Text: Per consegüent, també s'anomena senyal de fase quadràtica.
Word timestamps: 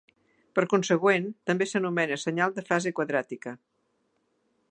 Per 0.59 0.63
consegüent, 0.69 1.27
també 1.51 1.67
s'anomena 1.73 2.17
senyal 2.23 2.57
de 2.57 2.65
fase 2.71 2.95
quadràtica. 3.01 3.57